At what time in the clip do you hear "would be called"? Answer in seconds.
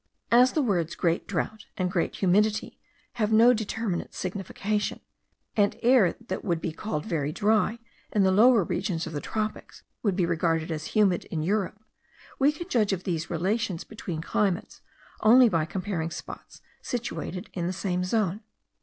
6.43-7.05